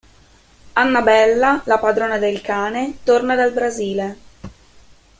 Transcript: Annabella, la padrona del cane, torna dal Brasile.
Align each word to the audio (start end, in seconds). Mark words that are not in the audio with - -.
Annabella, 0.73 1.61
la 1.65 1.77
padrona 1.79 2.17
del 2.17 2.41
cane, 2.41 2.97
torna 3.03 3.35
dal 3.35 3.53
Brasile. 3.53 4.17